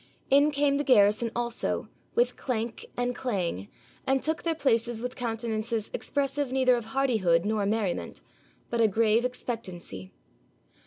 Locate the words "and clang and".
2.97-4.19